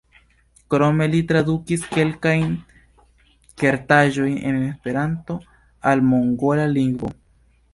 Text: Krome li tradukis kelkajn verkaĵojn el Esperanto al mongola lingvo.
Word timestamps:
Krome 0.73 1.05
li 1.09 1.19
tradukis 1.31 1.83
kelkajn 1.91 2.47
verkaĵojn 3.65 4.35
el 4.53 4.57
Esperanto 4.71 5.37
al 5.93 6.05
mongola 6.11 6.67
lingvo. 6.77 7.13